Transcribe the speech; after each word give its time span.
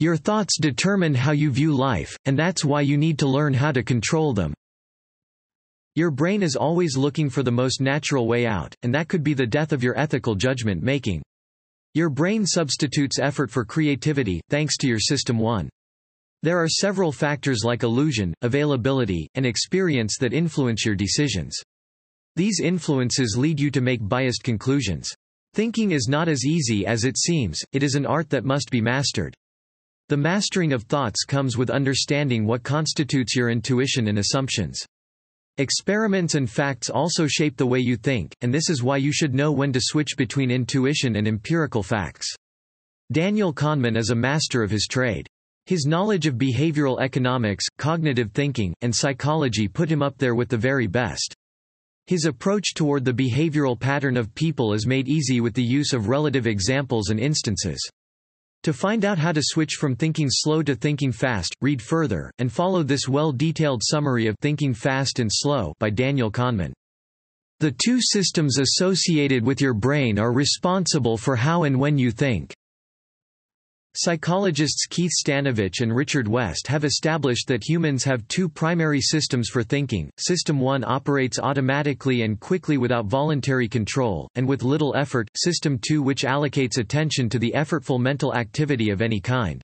Your 0.00 0.16
thoughts 0.16 0.58
determine 0.60 1.12
how 1.12 1.32
you 1.32 1.50
view 1.50 1.74
life, 1.74 2.16
and 2.24 2.38
that's 2.38 2.64
why 2.64 2.82
you 2.82 2.96
need 2.96 3.18
to 3.18 3.26
learn 3.26 3.52
how 3.52 3.72
to 3.72 3.82
control 3.82 4.32
them. 4.32 4.54
Your 5.96 6.12
brain 6.12 6.44
is 6.44 6.54
always 6.54 6.96
looking 6.96 7.28
for 7.28 7.42
the 7.42 7.50
most 7.50 7.80
natural 7.80 8.28
way 8.28 8.46
out, 8.46 8.72
and 8.82 8.94
that 8.94 9.08
could 9.08 9.24
be 9.24 9.34
the 9.34 9.44
death 9.44 9.72
of 9.72 9.82
your 9.82 9.98
ethical 9.98 10.36
judgment 10.36 10.84
making. 10.84 11.20
Your 11.94 12.10
brain 12.10 12.46
substitutes 12.46 13.18
effort 13.18 13.50
for 13.50 13.64
creativity, 13.64 14.40
thanks 14.50 14.76
to 14.76 14.86
your 14.86 15.00
System 15.00 15.36
1. 15.36 15.68
There 16.44 16.62
are 16.62 16.68
several 16.68 17.10
factors 17.10 17.64
like 17.64 17.82
illusion, 17.82 18.32
availability, 18.42 19.26
and 19.34 19.44
experience 19.44 20.16
that 20.20 20.32
influence 20.32 20.86
your 20.86 20.94
decisions. 20.94 21.56
These 22.36 22.60
influences 22.60 23.36
lead 23.36 23.58
you 23.58 23.72
to 23.72 23.80
make 23.80 24.08
biased 24.08 24.44
conclusions. 24.44 25.10
Thinking 25.54 25.90
is 25.90 26.06
not 26.06 26.28
as 26.28 26.44
easy 26.44 26.86
as 26.86 27.02
it 27.02 27.18
seems, 27.18 27.58
it 27.72 27.82
is 27.82 27.96
an 27.96 28.06
art 28.06 28.30
that 28.30 28.44
must 28.44 28.70
be 28.70 28.80
mastered. 28.80 29.34
The 30.08 30.16
mastering 30.16 30.72
of 30.72 30.84
thoughts 30.84 31.24
comes 31.24 31.58
with 31.58 31.68
understanding 31.68 32.46
what 32.46 32.62
constitutes 32.62 33.36
your 33.36 33.50
intuition 33.50 34.08
and 34.08 34.18
assumptions. 34.18 34.82
Experiments 35.58 36.34
and 36.34 36.48
facts 36.48 36.88
also 36.88 37.26
shape 37.26 37.58
the 37.58 37.66
way 37.66 37.80
you 37.80 37.96
think, 37.96 38.34
and 38.40 38.54
this 38.54 38.70
is 38.70 38.82
why 38.82 38.96
you 38.96 39.12
should 39.12 39.34
know 39.34 39.52
when 39.52 39.70
to 39.74 39.80
switch 39.82 40.16
between 40.16 40.50
intuition 40.50 41.16
and 41.16 41.28
empirical 41.28 41.82
facts. 41.82 42.26
Daniel 43.12 43.52
Kahneman 43.52 43.98
is 43.98 44.08
a 44.08 44.14
master 44.14 44.62
of 44.62 44.70
his 44.70 44.86
trade. 44.86 45.26
His 45.66 45.84
knowledge 45.84 46.26
of 46.26 46.36
behavioral 46.36 47.02
economics, 47.02 47.66
cognitive 47.76 48.30
thinking, 48.32 48.72
and 48.80 48.96
psychology 48.96 49.68
put 49.68 49.90
him 49.90 50.02
up 50.02 50.16
there 50.16 50.34
with 50.34 50.48
the 50.48 50.56
very 50.56 50.86
best. 50.86 51.34
His 52.06 52.24
approach 52.24 52.72
toward 52.72 53.04
the 53.04 53.12
behavioral 53.12 53.78
pattern 53.78 54.16
of 54.16 54.34
people 54.34 54.72
is 54.72 54.86
made 54.86 55.06
easy 55.06 55.42
with 55.42 55.52
the 55.52 55.62
use 55.62 55.92
of 55.92 56.08
relative 56.08 56.46
examples 56.46 57.10
and 57.10 57.20
instances. 57.20 57.78
To 58.64 58.72
find 58.72 59.04
out 59.04 59.18
how 59.18 59.32
to 59.32 59.40
switch 59.42 59.74
from 59.74 59.94
thinking 59.94 60.28
slow 60.30 60.62
to 60.62 60.74
thinking 60.74 61.12
fast, 61.12 61.54
read 61.60 61.80
further, 61.80 62.32
and 62.38 62.52
follow 62.52 62.82
this 62.82 63.08
well-detailed 63.08 63.82
summary 63.84 64.26
of 64.26 64.36
Thinking 64.40 64.74
Fast 64.74 65.20
and 65.20 65.30
Slow 65.32 65.74
by 65.78 65.90
Daniel 65.90 66.30
Kahneman. 66.30 66.72
The 67.60 67.74
two 67.84 68.00
systems 68.00 68.58
associated 68.58 69.44
with 69.44 69.60
your 69.60 69.74
brain 69.74 70.18
are 70.18 70.32
responsible 70.32 71.16
for 71.16 71.36
how 71.36 71.64
and 71.64 71.78
when 71.78 71.98
you 71.98 72.10
think. 72.10 72.54
Psychologists 73.94 74.86
Keith 74.86 75.10
Stanovich 75.10 75.80
and 75.80 75.94
Richard 75.94 76.28
West 76.28 76.66
have 76.66 76.84
established 76.84 77.48
that 77.48 77.66
humans 77.66 78.04
have 78.04 78.28
two 78.28 78.48
primary 78.48 79.00
systems 79.00 79.48
for 79.48 79.62
thinking. 79.62 80.10
System 80.18 80.60
1 80.60 80.84
operates 80.84 81.38
automatically 81.38 82.22
and 82.22 82.38
quickly 82.38 82.76
without 82.76 83.06
voluntary 83.06 83.66
control, 83.66 84.28
and 84.34 84.46
with 84.46 84.62
little 84.62 84.94
effort, 84.94 85.28
System 85.34 85.78
2 85.80 86.02
which 86.02 86.22
allocates 86.22 86.78
attention 86.78 87.28
to 87.28 87.38
the 87.38 87.52
effortful 87.56 87.98
mental 87.98 88.34
activity 88.34 88.90
of 88.90 89.00
any 89.00 89.20
kind. 89.20 89.62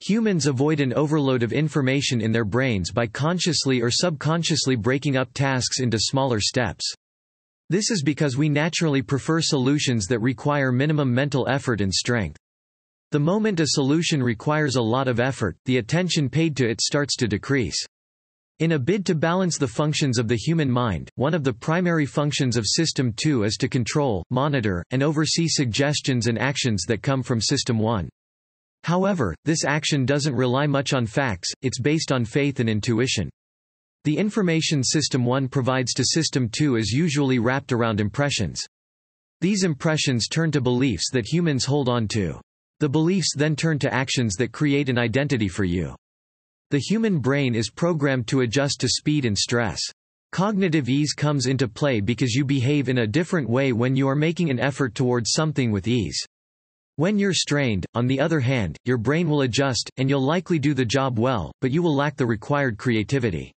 Humans 0.00 0.46
avoid 0.46 0.80
an 0.80 0.92
overload 0.92 1.42
of 1.42 1.52
information 1.52 2.20
in 2.20 2.32
their 2.32 2.44
brains 2.44 2.90
by 2.90 3.06
consciously 3.06 3.80
or 3.80 3.90
subconsciously 3.90 4.76
breaking 4.76 5.16
up 5.16 5.32
tasks 5.32 5.80
into 5.80 5.98
smaller 5.98 6.40
steps. 6.40 6.92
This 7.70 7.90
is 7.90 8.02
because 8.02 8.36
we 8.36 8.50
naturally 8.50 9.00
prefer 9.00 9.40
solutions 9.40 10.06
that 10.08 10.18
require 10.18 10.70
minimum 10.70 11.14
mental 11.14 11.48
effort 11.48 11.80
and 11.80 11.94
strength. 11.94 12.36
The 13.14 13.20
moment 13.20 13.60
a 13.60 13.66
solution 13.68 14.20
requires 14.20 14.74
a 14.74 14.82
lot 14.82 15.06
of 15.06 15.20
effort, 15.20 15.56
the 15.66 15.76
attention 15.76 16.28
paid 16.28 16.56
to 16.56 16.68
it 16.68 16.80
starts 16.80 17.14
to 17.18 17.28
decrease. 17.28 17.76
In 18.58 18.72
a 18.72 18.78
bid 18.80 19.06
to 19.06 19.14
balance 19.14 19.56
the 19.56 19.68
functions 19.68 20.18
of 20.18 20.26
the 20.26 20.34
human 20.34 20.68
mind, 20.68 21.08
one 21.14 21.32
of 21.32 21.44
the 21.44 21.52
primary 21.52 22.06
functions 22.06 22.56
of 22.56 22.66
System 22.66 23.12
2 23.14 23.44
is 23.44 23.56
to 23.58 23.68
control, 23.68 24.24
monitor, 24.30 24.84
and 24.90 25.00
oversee 25.00 25.46
suggestions 25.46 26.26
and 26.26 26.40
actions 26.40 26.82
that 26.88 27.04
come 27.04 27.22
from 27.22 27.40
System 27.40 27.78
1. 27.78 28.08
However, 28.82 29.32
this 29.44 29.64
action 29.64 30.04
doesn't 30.04 30.34
rely 30.34 30.66
much 30.66 30.92
on 30.92 31.06
facts, 31.06 31.52
it's 31.62 31.78
based 31.78 32.10
on 32.10 32.24
faith 32.24 32.58
and 32.58 32.68
intuition. 32.68 33.30
The 34.02 34.18
information 34.18 34.82
System 34.82 35.24
1 35.24 35.46
provides 35.50 35.94
to 35.94 36.04
System 36.04 36.48
2 36.48 36.74
is 36.74 36.90
usually 36.90 37.38
wrapped 37.38 37.70
around 37.72 38.00
impressions. 38.00 38.60
These 39.40 39.62
impressions 39.62 40.26
turn 40.26 40.50
to 40.50 40.60
beliefs 40.60 41.10
that 41.12 41.32
humans 41.32 41.64
hold 41.64 41.88
on 41.88 42.08
to. 42.08 42.40
The 42.80 42.88
beliefs 42.88 43.34
then 43.36 43.56
turn 43.56 43.78
to 43.80 43.92
actions 43.92 44.34
that 44.34 44.52
create 44.52 44.88
an 44.88 44.98
identity 44.98 45.48
for 45.48 45.64
you. 45.64 45.94
The 46.70 46.78
human 46.78 47.20
brain 47.20 47.54
is 47.54 47.70
programmed 47.70 48.26
to 48.28 48.40
adjust 48.40 48.80
to 48.80 48.88
speed 48.88 49.24
and 49.24 49.38
stress. 49.38 49.80
Cognitive 50.32 50.88
ease 50.88 51.12
comes 51.12 51.46
into 51.46 51.68
play 51.68 52.00
because 52.00 52.34
you 52.34 52.44
behave 52.44 52.88
in 52.88 52.98
a 52.98 53.06
different 53.06 53.48
way 53.48 53.72
when 53.72 53.94
you 53.94 54.08
are 54.08 54.16
making 54.16 54.50
an 54.50 54.58
effort 54.58 54.94
towards 54.94 55.30
something 55.30 55.70
with 55.70 55.86
ease. 55.86 56.20
When 56.96 57.18
you're 57.18 57.32
strained, 57.32 57.86
on 57.94 58.08
the 58.08 58.18
other 58.18 58.40
hand, 58.40 58.76
your 58.84 58.98
brain 58.98 59.28
will 59.28 59.42
adjust, 59.42 59.90
and 59.96 60.08
you'll 60.08 60.26
likely 60.26 60.58
do 60.58 60.74
the 60.74 60.84
job 60.84 61.18
well, 61.18 61.52
but 61.60 61.70
you 61.70 61.82
will 61.82 61.94
lack 61.94 62.16
the 62.16 62.26
required 62.26 62.78
creativity. 62.78 63.52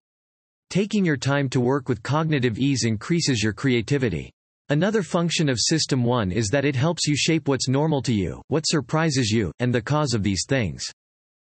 Taking 0.68 1.04
your 1.04 1.16
time 1.16 1.48
to 1.50 1.60
work 1.60 1.88
with 1.88 2.02
cognitive 2.02 2.58
ease 2.58 2.84
increases 2.84 3.42
your 3.42 3.52
creativity. 3.52 4.30
Another 4.68 5.04
function 5.04 5.48
of 5.48 5.60
System 5.60 6.02
1 6.02 6.32
is 6.32 6.48
that 6.48 6.64
it 6.64 6.74
helps 6.74 7.06
you 7.06 7.14
shape 7.16 7.46
what's 7.46 7.68
normal 7.68 8.02
to 8.02 8.12
you, 8.12 8.42
what 8.48 8.66
surprises 8.66 9.30
you, 9.30 9.52
and 9.60 9.72
the 9.72 9.80
cause 9.80 10.12
of 10.12 10.24
these 10.24 10.44
things. 10.48 10.84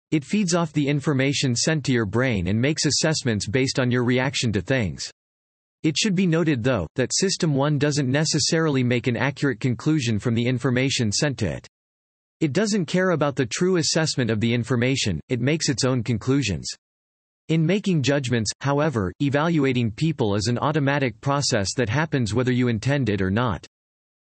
It 0.10 0.26
feeds 0.26 0.56
off 0.56 0.74
the 0.74 0.88
information 0.88 1.56
sent 1.56 1.86
to 1.86 1.92
your 1.92 2.08
brain 2.08 2.48
and 2.48 2.60
makes 2.60 2.86
assessments 2.86 3.48
based 3.48 3.80
on 3.80 3.92
your 3.92 4.04
reaction 4.04 4.52
to 4.54 4.62
things. 4.62 5.12
It 5.84 5.96
should 5.96 6.16
be 6.16 6.26
noted 6.26 6.64
though, 6.64 6.88
that 6.96 7.14
System 7.14 7.54
1 7.54 7.78
doesn't 7.78 8.10
necessarily 8.10 8.84
make 8.84 9.06
an 9.06 9.18
accurate 9.18 9.60
conclusion 9.60 10.18
from 10.18 10.34
the 10.34 10.48
information 10.48 11.12
sent 11.12 11.38
to 11.38 11.52
it. 11.52 11.68
It 12.40 12.52
doesn't 12.52 12.88
care 12.88 13.12
about 13.12 13.36
the 13.36 13.46
true 13.46 13.78
assessment 13.78 14.32
of 14.32 14.40
the 14.40 14.52
information, 14.52 15.20
it 15.30 15.40
makes 15.40 15.70
its 15.70 15.86
own 15.86 16.02
conclusions. 16.02 16.68
In 17.50 17.66
making 17.66 18.04
judgments, 18.04 18.50
however, 18.62 19.12
evaluating 19.22 19.92
people 19.92 20.36
is 20.36 20.48
an 20.48 20.58
automatic 20.60 21.20
process 21.20 21.74
that 21.76 21.90
happens 21.90 22.34
whether 22.34 22.54
you 22.54 22.70
intend 22.70 23.10
it 23.10 23.22
or 23.22 23.30
not. 23.30 23.68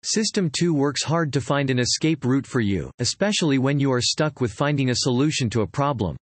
System 0.02 0.50
2 0.50 0.74
works 0.74 1.02
hard 1.04 1.32
to 1.32 1.40
find 1.40 1.70
an 1.70 1.78
escape 1.78 2.26
route 2.26 2.46
for 2.46 2.60
you, 2.60 2.90
especially 2.98 3.56
when 3.56 3.80
you 3.80 3.90
are 3.90 4.02
stuck 4.02 4.42
with 4.42 4.52
finding 4.52 4.90
a 4.90 4.96
solution 4.96 5.48
to 5.48 5.62
a 5.62 5.66
problem. 5.66 6.18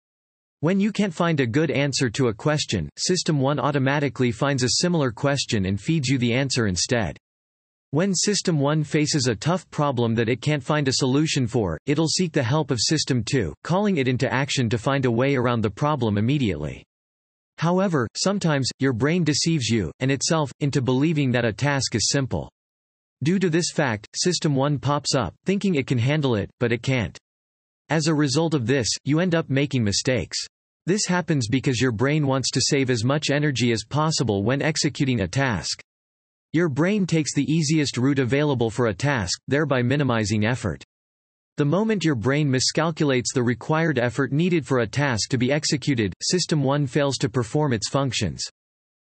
When 0.61 0.79
you 0.79 0.91
can't 0.91 1.13
find 1.13 1.39
a 1.39 1.45
good 1.45 1.69
answer 1.69 2.09
to 2.09 2.29
a 2.29 2.33
question, 2.33 2.89
System 2.97 3.39
1 3.39 3.59
automatically 3.59 4.31
finds 4.31 4.63
a 4.63 4.79
similar 4.79 5.11
question 5.11 5.67
and 5.67 5.79
feeds 5.79 6.07
you 6.07 6.17
the 6.17 6.33
answer 6.33 6.65
instead. 6.65 7.15
When 7.93 8.15
System 8.15 8.57
1 8.57 8.85
faces 8.85 9.27
a 9.27 9.35
tough 9.35 9.69
problem 9.69 10.15
that 10.15 10.29
it 10.29 10.41
can't 10.41 10.63
find 10.63 10.87
a 10.87 10.93
solution 10.93 11.45
for, 11.45 11.77
it'll 11.85 12.07
seek 12.07 12.31
the 12.31 12.41
help 12.41 12.71
of 12.71 12.79
System 12.79 13.21
2, 13.21 13.53
calling 13.65 13.97
it 13.97 14.07
into 14.07 14.31
action 14.33 14.69
to 14.69 14.77
find 14.77 15.03
a 15.03 15.11
way 15.11 15.35
around 15.35 15.59
the 15.59 15.69
problem 15.69 16.17
immediately. 16.17 16.85
However, 17.57 18.07
sometimes, 18.15 18.69
your 18.79 18.93
brain 18.93 19.25
deceives 19.25 19.67
you, 19.67 19.91
and 19.99 20.09
itself, 20.09 20.53
into 20.61 20.81
believing 20.81 21.31
that 21.31 21.43
a 21.43 21.51
task 21.51 21.93
is 21.93 22.07
simple. 22.09 22.49
Due 23.23 23.39
to 23.39 23.49
this 23.49 23.71
fact, 23.73 24.07
System 24.15 24.55
1 24.55 24.79
pops 24.79 25.13
up, 25.13 25.35
thinking 25.45 25.75
it 25.75 25.85
can 25.85 25.97
handle 25.97 26.35
it, 26.35 26.49
but 26.61 26.71
it 26.71 26.81
can't. 26.81 27.17
As 27.89 28.07
a 28.07 28.15
result 28.15 28.53
of 28.53 28.67
this, 28.67 28.87
you 29.03 29.19
end 29.19 29.35
up 29.35 29.49
making 29.49 29.83
mistakes. 29.83 30.37
This 30.85 31.07
happens 31.07 31.49
because 31.49 31.81
your 31.81 31.91
brain 31.91 32.25
wants 32.25 32.51
to 32.51 32.61
save 32.61 32.89
as 32.89 33.03
much 33.03 33.31
energy 33.31 33.73
as 33.73 33.83
possible 33.83 34.45
when 34.45 34.61
executing 34.61 35.19
a 35.19 35.27
task. 35.27 35.83
Your 36.53 36.67
brain 36.67 37.05
takes 37.05 37.33
the 37.33 37.49
easiest 37.49 37.95
route 37.95 38.19
available 38.19 38.69
for 38.69 38.87
a 38.87 38.93
task, 38.93 39.39
thereby 39.47 39.81
minimizing 39.81 40.45
effort. 40.45 40.83
The 41.55 41.63
moment 41.63 42.03
your 42.03 42.15
brain 42.15 42.51
miscalculates 42.51 43.33
the 43.33 43.41
required 43.41 43.97
effort 43.97 44.33
needed 44.33 44.65
for 44.65 44.79
a 44.79 44.87
task 44.87 45.29
to 45.29 45.37
be 45.37 45.49
executed, 45.49 46.13
System 46.21 46.61
1 46.61 46.87
fails 46.87 47.17
to 47.19 47.29
perform 47.29 47.71
its 47.71 47.87
functions. 47.87 48.43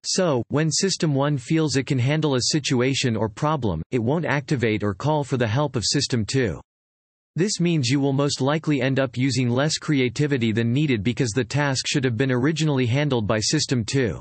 So, 0.05 0.43
when 0.49 0.71
System 0.71 1.15
1 1.15 1.39
feels 1.39 1.77
it 1.77 1.87
can 1.87 1.99
handle 1.99 2.35
a 2.35 2.51
situation 2.51 3.17
or 3.17 3.31
problem, 3.31 3.83
it 3.91 4.03
won't 4.03 4.27
activate 4.27 4.83
or 4.83 4.93
call 4.93 5.25
for 5.25 5.39
the 5.39 5.47
help 5.47 5.75
of 5.75 5.87
System 5.87 6.27
2. 6.27 6.61
This 7.35 7.61
means 7.61 7.89
you 7.89 7.99
will 7.99 8.13
most 8.13 8.43
likely 8.43 8.83
end 8.83 9.01
up 9.01 9.17
using 9.17 9.49
less 9.49 9.79
creativity 9.79 10.53
than 10.53 10.71
needed 10.71 11.03
because 11.03 11.31
the 11.31 11.45
task 11.45 11.87
should 11.87 12.05
have 12.05 12.19
been 12.19 12.31
originally 12.31 12.85
handled 12.85 13.27
by 13.27 13.41
System 13.41 13.87
2. 13.87 14.21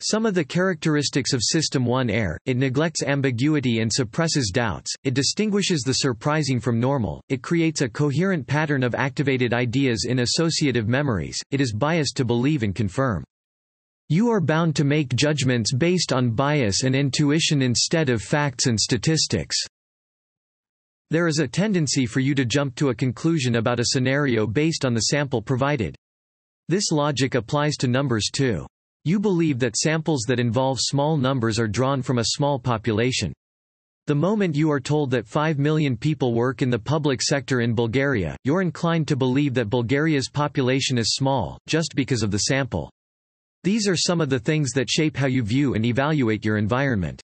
Some 0.00 0.26
of 0.26 0.34
the 0.34 0.44
characteristics 0.44 1.32
of 1.32 1.42
System 1.42 1.84
1 1.84 2.08
are, 2.08 2.38
it 2.46 2.56
neglects 2.56 3.02
ambiguity 3.02 3.80
and 3.80 3.92
suppresses 3.92 4.52
doubts, 4.54 4.94
it 5.02 5.12
distinguishes 5.12 5.80
the 5.80 5.94
surprising 5.94 6.60
from 6.60 6.78
normal, 6.78 7.20
it 7.28 7.42
creates 7.42 7.80
a 7.80 7.88
coherent 7.88 8.46
pattern 8.46 8.84
of 8.84 8.94
activated 8.94 9.52
ideas 9.52 10.06
in 10.08 10.20
associative 10.20 10.86
memories, 10.86 11.42
it 11.50 11.60
is 11.60 11.72
biased 11.72 12.16
to 12.16 12.24
believe 12.24 12.62
and 12.62 12.76
confirm. 12.76 13.24
You 14.08 14.30
are 14.30 14.40
bound 14.40 14.76
to 14.76 14.84
make 14.84 15.16
judgments 15.16 15.74
based 15.74 16.12
on 16.12 16.30
bias 16.30 16.84
and 16.84 16.94
intuition 16.94 17.60
instead 17.60 18.08
of 18.08 18.22
facts 18.22 18.66
and 18.66 18.78
statistics. 18.78 19.56
There 21.10 21.26
is 21.26 21.40
a 21.40 21.48
tendency 21.48 22.06
for 22.06 22.20
you 22.20 22.36
to 22.36 22.44
jump 22.44 22.76
to 22.76 22.90
a 22.90 22.94
conclusion 22.94 23.56
about 23.56 23.80
a 23.80 23.86
scenario 23.86 24.46
based 24.46 24.84
on 24.84 24.94
the 24.94 25.00
sample 25.00 25.42
provided. 25.42 25.96
This 26.68 26.92
logic 26.92 27.34
applies 27.34 27.74
to 27.78 27.88
numbers 27.88 28.30
too. 28.32 28.64
You 29.04 29.20
believe 29.20 29.58
that 29.60 29.76
samples 29.76 30.24
that 30.28 30.40
involve 30.40 30.78
small 30.80 31.16
numbers 31.16 31.58
are 31.58 31.68
drawn 31.68 32.02
from 32.02 32.18
a 32.18 32.24
small 32.34 32.58
population. 32.58 33.32
The 34.06 34.14
moment 34.14 34.56
you 34.56 34.70
are 34.70 34.80
told 34.80 35.10
that 35.10 35.26
5 35.26 35.58
million 35.58 35.96
people 35.96 36.32
work 36.32 36.62
in 36.62 36.70
the 36.70 36.78
public 36.78 37.20
sector 37.20 37.60
in 37.60 37.74
Bulgaria, 37.74 38.36
you're 38.44 38.62
inclined 38.62 39.06
to 39.08 39.16
believe 39.16 39.54
that 39.54 39.68
Bulgaria's 39.68 40.30
population 40.30 40.96
is 40.96 41.14
small, 41.14 41.58
just 41.66 41.94
because 41.94 42.22
of 42.22 42.30
the 42.30 42.38
sample. 42.38 42.90
These 43.64 43.86
are 43.86 43.96
some 43.96 44.20
of 44.20 44.30
the 44.30 44.38
things 44.38 44.70
that 44.72 44.88
shape 44.88 45.16
how 45.16 45.26
you 45.26 45.42
view 45.42 45.74
and 45.74 45.84
evaluate 45.84 46.44
your 46.44 46.56
environment. 46.56 47.20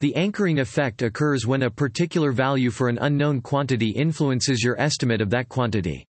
The 0.00 0.14
anchoring 0.16 0.58
effect 0.58 1.02
occurs 1.02 1.46
when 1.46 1.62
a 1.62 1.70
particular 1.70 2.32
value 2.32 2.70
for 2.70 2.88
an 2.88 2.98
unknown 3.00 3.40
quantity 3.40 3.90
influences 3.90 4.62
your 4.62 4.80
estimate 4.80 5.20
of 5.20 5.30
that 5.30 5.48
quantity. 5.48 6.06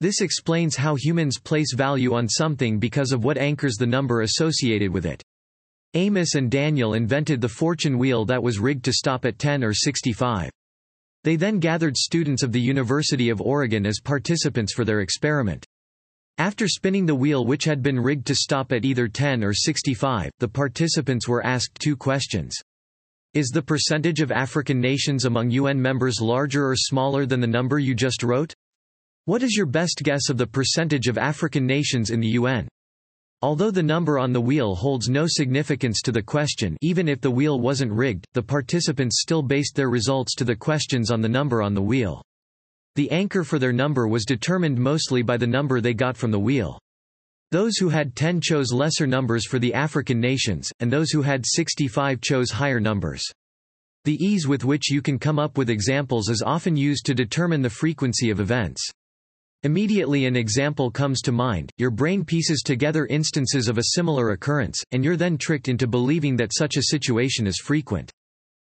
This 0.00 0.20
explains 0.20 0.76
how 0.76 0.94
humans 0.94 1.40
place 1.40 1.74
value 1.74 2.14
on 2.14 2.28
something 2.28 2.78
because 2.78 3.10
of 3.10 3.24
what 3.24 3.36
anchors 3.36 3.74
the 3.74 3.86
number 3.86 4.20
associated 4.20 4.92
with 4.92 5.04
it. 5.06 5.22
Amos 5.94 6.36
and 6.36 6.50
Daniel 6.50 6.94
invented 6.94 7.40
the 7.40 7.48
fortune 7.48 7.98
wheel 7.98 8.24
that 8.26 8.42
was 8.42 8.60
rigged 8.60 8.84
to 8.84 8.92
stop 8.92 9.24
at 9.24 9.40
10 9.40 9.64
or 9.64 9.74
65. 9.74 10.50
They 11.24 11.34
then 11.34 11.58
gathered 11.58 11.96
students 11.96 12.44
of 12.44 12.52
the 12.52 12.60
University 12.60 13.28
of 13.28 13.40
Oregon 13.40 13.84
as 13.86 13.98
participants 13.98 14.72
for 14.72 14.84
their 14.84 15.00
experiment. 15.00 15.66
After 16.36 16.68
spinning 16.68 17.04
the 17.04 17.16
wheel 17.16 17.44
which 17.44 17.64
had 17.64 17.82
been 17.82 17.98
rigged 17.98 18.26
to 18.28 18.36
stop 18.36 18.70
at 18.70 18.84
either 18.84 19.08
10 19.08 19.42
or 19.42 19.52
65, 19.52 20.30
the 20.38 20.46
participants 20.46 21.26
were 21.26 21.44
asked 21.44 21.80
two 21.80 21.96
questions. 21.96 22.54
Is 23.34 23.48
the 23.48 23.62
percentage 23.62 24.20
of 24.20 24.30
African 24.30 24.80
nations 24.80 25.24
among 25.24 25.50
UN 25.50 25.82
members 25.82 26.20
larger 26.20 26.68
or 26.68 26.76
smaller 26.76 27.26
than 27.26 27.40
the 27.40 27.48
number 27.48 27.80
you 27.80 27.96
just 27.96 28.22
wrote? 28.22 28.54
What 29.28 29.42
is 29.42 29.54
your 29.54 29.66
best 29.66 30.00
guess 30.02 30.30
of 30.30 30.38
the 30.38 30.46
percentage 30.46 31.06
of 31.06 31.18
African 31.18 31.66
nations 31.66 32.08
in 32.08 32.20
the 32.20 32.28
UN? 32.28 32.66
Although 33.42 33.70
the 33.70 33.82
number 33.82 34.18
on 34.18 34.32
the 34.32 34.40
wheel 34.40 34.74
holds 34.74 35.10
no 35.10 35.26
significance 35.28 36.00
to 36.00 36.12
the 36.12 36.22
question 36.22 36.78
even 36.80 37.10
if 37.10 37.20
the 37.20 37.30
wheel 37.30 37.60
wasn't 37.60 37.92
rigged, 37.92 38.24
the 38.32 38.42
participants 38.42 39.20
still 39.20 39.42
based 39.42 39.76
their 39.76 39.90
results 39.90 40.34
to 40.36 40.44
the 40.46 40.56
questions 40.56 41.10
on 41.10 41.20
the 41.20 41.28
number 41.28 41.60
on 41.60 41.74
the 41.74 41.82
wheel. 41.82 42.22
The 42.94 43.10
anchor 43.10 43.44
for 43.44 43.58
their 43.58 43.70
number 43.70 44.08
was 44.08 44.24
determined 44.24 44.78
mostly 44.78 45.20
by 45.20 45.36
the 45.36 45.46
number 45.46 45.82
they 45.82 45.92
got 45.92 46.16
from 46.16 46.30
the 46.30 46.40
wheel. 46.40 46.80
Those 47.50 47.76
who 47.76 47.90
had 47.90 48.16
10 48.16 48.40
chose 48.40 48.72
lesser 48.72 49.06
numbers 49.06 49.46
for 49.46 49.58
the 49.58 49.74
African 49.74 50.18
nations, 50.20 50.72
and 50.80 50.90
those 50.90 51.10
who 51.10 51.20
had 51.20 51.44
65 51.44 52.22
chose 52.22 52.50
higher 52.50 52.80
numbers. 52.80 53.22
The 54.06 54.16
ease 54.24 54.48
with 54.48 54.64
which 54.64 54.90
you 54.90 55.02
can 55.02 55.18
come 55.18 55.38
up 55.38 55.58
with 55.58 55.68
examples 55.68 56.30
is 56.30 56.40
often 56.40 56.78
used 56.78 57.04
to 57.04 57.14
determine 57.14 57.60
the 57.60 57.68
frequency 57.68 58.30
of 58.30 58.40
events. 58.40 58.90
Immediately 59.64 60.26
an 60.26 60.36
example 60.36 60.88
comes 60.88 61.20
to 61.22 61.32
mind, 61.32 61.72
your 61.78 61.90
brain 61.90 62.24
pieces 62.24 62.62
together 62.64 63.06
instances 63.06 63.66
of 63.66 63.76
a 63.76 63.86
similar 63.94 64.30
occurrence, 64.30 64.80
and 64.92 65.02
you're 65.02 65.16
then 65.16 65.36
tricked 65.36 65.66
into 65.66 65.88
believing 65.88 66.36
that 66.36 66.54
such 66.54 66.76
a 66.76 66.84
situation 66.84 67.44
is 67.44 67.58
frequent. 67.58 68.12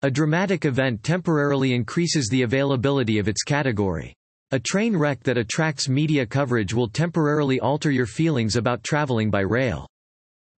A 0.03 0.11
dramatic 0.11 0.65
event 0.65 1.03
temporarily 1.03 1.75
increases 1.75 2.29
the 2.29 2.43
availability 2.43 3.19
of 3.19 3.27
its 3.27 3.43
category. 3.43 4.15
A 4.53 4.61
train 4.61 4.97
wreck 4.97 5.21
that 5.25 5.37
attracts 5.37 5.89
media 5.89 6.25
coverage 6.25 6.73
will 6.73 6.89
temporarily 6.89 7.59
alter 7.59 7.91
your 7.91 8.07
feelings 8.07 8.55
about 8.55 8.85
traveling 8.85 9.31
by 9.33 9.41
rail. 9.41 9.85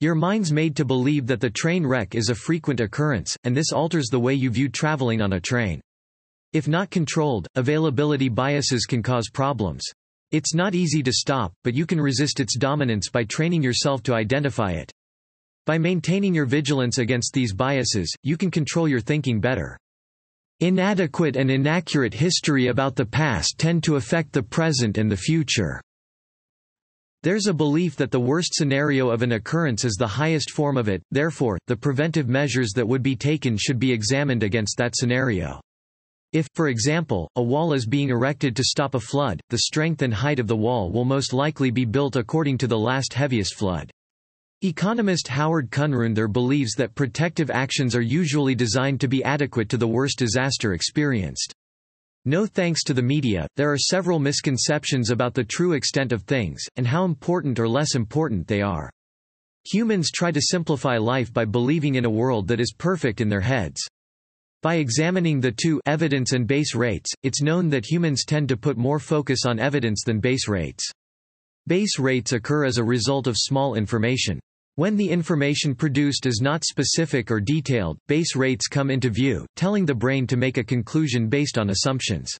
Your 0.01 0.15
mind's 0.15 0.51
made 0.51 0.75
to 0.75 0.83
believe 0.83 1.27
that 1.27 1.39
the 1.39 1.49
train 1.49 1.87
wreck 1.87 2.13
is 2.13 2.27
a 2.27 2.35
frequent 2.35 2.81
occurrence, 2.81 3.37
and 3.45 3.55
this 3.55 3.71
alters 3.71 4.07
the 4.07 4.19
way 4.19 4.33
you 4.33 4.49
view 4.49 4.67
traveling 4.67 5.21
on 5.21 5.31
a 5.31 5.39
train. 5.39 5.79
If 6.51 6.67
not 6.67 6.89
controlled, 6.89 7.47
availability 7.55 8.27
biases 8.27 8.85
can 8.85 9.01
cause 9.01 9.29
problems. 9.29 9.81
It's 10.31 10.53
not 10.53 10.75
easy 10.75 11.01
to 11.03 11.11
stop, 11.11 11.53
but 11.63 11.73
you 11.73 11.85
can 11.85 11.99
resist 11.99 12.39
its 12.39 12.55
dominance 12.55 13.09
by 13.09 13.23
training 13.23 13.63
yourself 13.63 14.03
to 14.03 14.13
identify 14.13 14.71
it. 14.71 14.91
By 15.65 15.77
maintaining 15.77 16.35
your 16.35 16.45
vigilance 16.45 16.99
against 16.99 17.33
these 17.33 17.53
biases, 17.53 18.13
you 18.23 18.37
can 18.37 18.51
control 18.51 18.87
your 18.87 19.01
thinking 19.01 19.39
better. 19.39 19.77
Inadequate 20.59 21.35
and 21.35 21.49
inaccurate 21.49 22.13
history 22.13 22.67
about 22.67 22.95
the 22.95 23.05
past 23.05 23.55
tend 23.57 23.83
to 23.83 23.95
affect 23.95 24.33
the 24.33 24.43
present 24.43 24.97
and 24.97 25.11
the 25.11 25.17
future. 25.17 25.81
There's 27.23 27.47
a 27.47 27.53
belief 27.53 27.95
that 27.95 28.11
the 28.11 28.19
worst 28.19 28.53
scenario 28.53 29.09
of 29.09 29.23
an 29.23 29.31
occurrence 29.31 29.83
is 29.83 29.95
the 29.95 30.07
highest 30.07 30.51
form 30.51 30.77
of 30.77 30.89
it, 30.89 31.01
therefore, 31.11 31.57
the 31.67 31.75
preventive 31.75 32.27
measures 32.29 32.71
that 32.75 32.87
would 32.87 33.03
be 33.03 33.15
taken 33.15 33.57
should 33.57 33.79
be 33.79 33.91
examined 33.91 34.43
against 34.43 34.77
that 34.77 34.95
scenario. 34.95 35.59
If, 36.31 36.47
for 36.53 36.67
example, 36.67 37.27
a 37.35 37.41
wall 37.41 37.73
is 37.73 37.87
being 37.87 38.09
erected 38.09 38.55
to 38.55 38.63
stop 38.63 38.93
a 38.93 38.99
flood, 38.99 39.41
the 39.49 39.59
strength 39.59 40.03
and 40.03 40.13
height 40.13 40.39
of 40.39 40.45
the 40.45 40.55
wall 40.55 40.91
will 40.91 41.05
most 41.05 41.33
likely 41.33 41.71
be 41.71 41.85
built 41.85 42.15
according 42.15 42.59
to 42.59 42.67
the 42.67 42.77
last 42.77 43.13
heaviest 43.13 43.55
flood. 43.55 43.89
Economist 44.61 45.27
Howard 45.27 45.71
Kunreuther 45.71 46.31
believes 46.31 46.73
that 46.75 46.93
protective 46.93 47.49
actions 47.49 47.95
are 47.95 48.01
usually 48.01 48.53
designed 48.53 49.01
to 49.01 49.07
be 49.07 49.23
adequate 49.23 49.69
to 49.69 49.77
the 49.77 49.87
worst 49.87 50.19
disaster 50.19 50.73
experienced. 50.73 51.51
No 52.25 52.45
thanks 52.45 52.83
to 52.83 52.93
the 52.93 53.01
media, 53.01 53.47
there 53.55 53.71
are 53.71 53.77
several 53.77 54.19
misconceptions 54.19 55.09
about 55.09 55.33
the 55.33 55.43
true 55.43 55.73
extent 55.73 56.11
of 56.11 56.23
things, 56.23 56.61
and 56.75 56.85
how 56.85 57.05
important 57.05 57.57
or 57.57 57.67
less 57.67 57.95
important 57.95 58.45
they 58.47 58.61
are. 58.61 58.91
Humans 59.65 60.11
try 60.11 60.29
to 60.29 60.41
simplify 60.41 60.97
life 60.97 61.33
by 61.33 61.45
believing 61.45 61.95
in 61.95 62.05
a 62.05 62.09
world 62.09 62.47
that 62.49 62.59
is 62.59 62.73
perfect 62.77 63.19
in 63.19 63.29
their 63.29 63.41
heads. 63.41 63.81
By 64.61 64.75
examining 64.75 65.39
the 65.39 65.53
two 65.53 65.79
evidence 65.85 66.33
and 66.33 66.45
base 66.45 66.75
rates, 66.75 67.09
it's 67.23 67.41
known 67.41 67.69
that 67.69 67.89
humans 67.89 68.25
tend 68.25 68.49
to 68.49 68.57
put 68.57 68.77
more 68.77 68.99
focus 68.99 69.45
on 69.45 69.57
evidence 69.57 70.03
than 70.05 70.19
base 70.19 70.49
rates. 70.49 70.83
Base 71.65 71.97
rates 71.97 72.33
occur 72.33 72.65
as 72.65 72.77
a 72.77 72.83
result 72.83 73.27
of 73.27 73.37
small 73.37 73.75
information. 73.75 74.37
When 74.75 74.97
the 74.97 75.09
information 75.09 75.75
produced 75.75 76.25
is 76.25 76.41
not 76.41 76.65
specific 76.65 77.31
or 77.31 77.39
detailed, 77.39 77.97
base 78.09 78.35
rates 78.35 78.67
come 78.67 78.91
into 78.91 79.09
view, 79.09 79.45
telling 79.55 79.85
the 79.85 79.95
brain 79.95 80.27
to 80.27 80.35
make 80.35 80.57
a 80.57 80.63
conclusion 80.63 81.29
based 81.29 81.57
on 81.57 81.69
assumptions. 81.69 82.37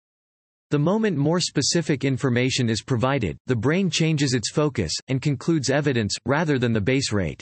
The 0.71 0.79
moment 0.79 1.15
more 1.15 1.39
specific 1.39 2.03
information 2.03 2.69
is 2.69 2.83
provided, 2.83 3.37
the 3.47 3.55
brain 3.55 3.89
changes 3.89 4.33
its 4.33 4.51
focus, 4.51 4.91
and 5.07 5.21
concludes 5.21 5.69
evidence, 5.69 6.17
rather 6.25 6.59
than 6.59 6.73
the 6.73 6.81
base 6.81 7.13
rate. 7.13 7.41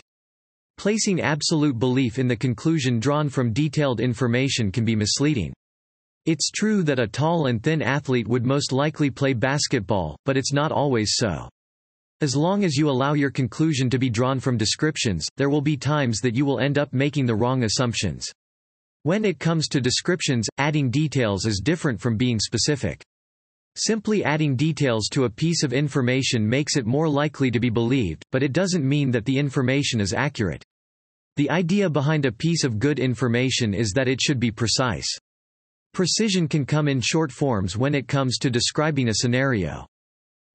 Placing 0.77 1.21
absolute 1.21 1.79
belief 1.79 2.19
in 2.19 2.27
the 2.27 2.35
conclusion 2.35 2.99
drawn 2.99 3.29
from 3.29 3.51
detailed 3.51 3.99
information 3.99 4.71
can 4.71 4.85
be 4.85 4.95
misleading. 4.95 5.51
It's 6.27 6.51
true 6.51 6.83
that 6.83 6.99
a 6.99 7.07
tall 7.07 7.47
and 7.47 7.63
thin 7.63 7.81
athlete 7.81 8.27
would 8.27 8.45
most 8.45 8.71
likely 8.71 9.09
play 9.09 9.33
basketball, 9.33 10.15
but 10.23 10.37
it's 10.37 10.53
not 10.53 10.71
always 10.71 11.13
so. 11.15 11.49
As 12.21 12.35
long 12.35 12.63
as 12.63 12.75
you 12.75 12.89
allow 12.89 13.13
your 13.13 13.31
conclusion 13.31 13.89
to 13.89 13.97
be 13.97 14.09
drawn 14.09 14.39
from 14.39 14.57
descriptions, 14.57 15.25
there 15.35 15.49
will 15.49 15.61
be 15.61 15.77
times 15.77 16.19
that 16.19 16.35
you 16.35 16.45
will 16.45 16.59
end 16.59 16.77
up 16.77 16.93
making 16.93 17.25
the 17.25 17.35
wrong 17.35 17.63
assumptions. 17.63 18.25
When 19.03 19.25
it 19.25 19.39
comes 19.39 19.67
to 19.69 19.81
descriptions, 19.81 20.47
adding 20.57 20.91
details 20.91 21.45
is 21.45 21.61
different 21.63 21.99
from 21.99 22.17
being 22.17 22.39
specific. 22.39 23.03
Simply 23.79 24.23
adding 24.23 24.55
details 24.55 25.07
to 25.09 25.25
a 25.25 25.29
piece 25.29 25.61
of 25.61 25.71
information 25.71 26.49
makes 26.49 26.77
it 26.77 26.87
more 26.87 27.07
likely 27.07 27.51
to 27.51 27.59
be 27.59 27.69
believed, 27.69 28.25
but 28.31 28.41
it 28.41 28.51
doesn't 28.51 28.83
mean 28.83 29.11
that 29.11 29.23
the 29.25 29.37
information 29.37 30.01
is 30.01 30.15
accurate. 30.15 30.65
The 31.35 31.51
idea 31.51 31.87
behind 31.87 32.25
a 32.25 32.31
piece 32.31 32.63
of 32.63 32.79
good 32.79 32.97
information 32.97 33.75
is 33.75 33.91
that 33.91 34.07
it 34.07 34.19
should 34.19 34.39
be 34.39 34.49
precise. 34.49 35.07
Precision 35.93 36.47
can 36.47 36.65
come 36.65 36.87
in 36.87 36.99
short 37.01 37.31
forms 37.31 37.77
when 37.77 37.93
it 37.93 38.07
comes 38.07 38.39
to 38.39 38.49
describing 38.49 39.09
a 39.09 39.13
scenario. 39.13 39.85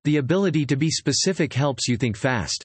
The 0.03 0.17
ability 0.17 0.67
to 0.67 0.77
be 0.77 0.91
specific 0.91 1.53
helps 1.53 1.87
you 1.87 1.97
think 1.97 2.17
fast. 2.17 2.65